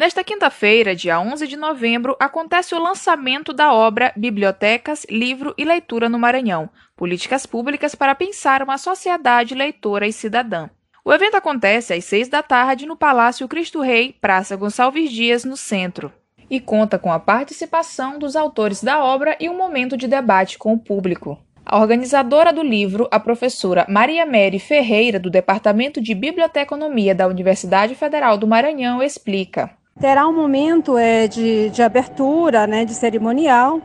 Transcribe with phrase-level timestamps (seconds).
[0.00, 6.08] Nesta quinta-feira, dia 11 de novembro, acontece o lançamento da obra Bibliotecas, Livro e Leitura
[6.08, 10.70] no Maranhão Políticas Públicas para Pensar uma Sociedade Leitora e Cidadã.
[11.04, 15.54] O evento acontece às seis da tarde no Palácio Cristo Rei, Praça Gonçalves Dias, no
[15.54, 16.10] centro,
[16.48, 20.72] e conta com a participação dos autores da obra e um momento de debate com
[20.72, 21.38] o público.
[21.62, 27.94] A organizadora do livro, a professora Maria Mary Ferreira, do Departamento de Biblioteconomia da Universidade
[27.94, 29.78] Federal do Maranhão, explica.
[30.00, 33.82] Terá um momento é, de, de abertura, né, de cerimonial,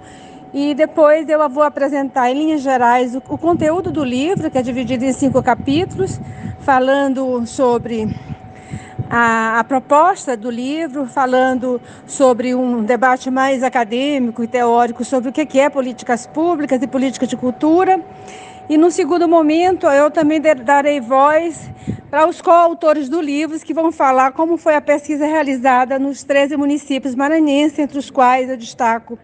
[0.53, 4.62] e depois eu vou apresentar em linhas gerais o, o conteúdo do livro, que é
[4.62, 6.17] dividido em cinco capítulos,
[6.62, 8.16] falando sobre
[9.09, 15.34] a, a, proposta do livro, falando sobre um debate mais acadêmico e teórico sobre o
[15.34, 17.99] que é políticas públicas e política de cultura.
[18.70, 21.70] E no segundo momento, eu também darei voz
[22.16, 26.55] para os coautores do livro, que vão falar como foi a pesquisa realizada nos 13
[26.55, 29.20] municípios maranhenses, entre os quais eu destaco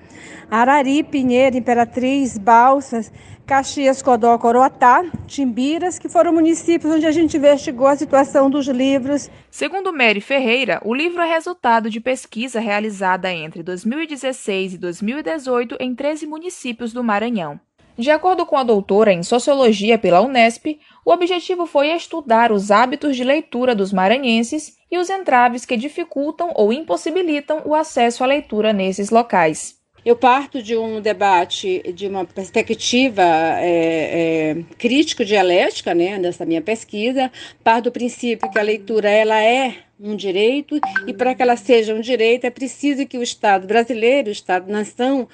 [0.50, 3.10] Arari, Pinheiro, Imperatriz, Balsas,
[3.48, 9.30] Caxias, Codó, Coroatá, Timbiras, que foram municípios onde a gente investigou a situação dos livros.
[9.50, 15.96] Segundo Mary Ferreira, o livro é resultado de pesquisa realizada entre 2016 e 2018 em
[15.96, 17.58] 13 municípios do Maranhão.
[18.02, 23.16] De acordo com a doutora em Sociologia pela Unesp, o objetivo foi estudar os hábitos
[23.16, 28.74] de leitura dos maranhenses e os entraves que dificultam ou impossibilitam o acesso à leitura
[28.74, 29.76] nesses locais.
[30.04, 37.32] Eu parto de um debate, de uma perspectiva é, é, crítico-dialética, né, nessa minha pesquisa,
[37.64, 41.94] parto do princípio que a leitura ela é um direito e para que ela seja
[41.94, 45.28] um direito é preciso que o Estado brasileiro, o Estado-nação,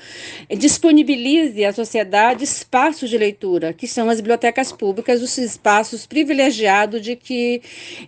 [0.58, 7.16] disponibilize à sociedade espaços de leitura, que são as bibliotecas públicas, os espaços privilegiados de
[7.16, 7.62] que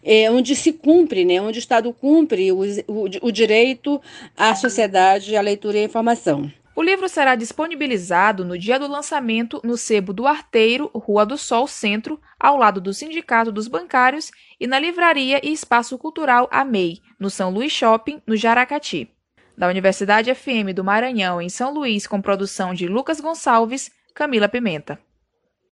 [0.03, 4.01] é, onde se cumpre, né, onde o Estado cumpre o, o, o direito
[4.35, 6.51] à sociedade, à leitura e à informação.
[6.79, 11.67] O livro será disponibilizado no dia do lançamento no Sebo do Arteiro, Rua do Sol
[11.67, 17.29] Centro, ao lado do Sindicato dos Bancários, e na Livraria e Espaço Cultural AMEI, no
[17.29, 19.13] São Luís Shopping, no Jaracati.
[19.57, 24.97] Da Universidade FM do Maranhão, em São Luís, com produção de Lucas Gonçalves, Camila Pimenta.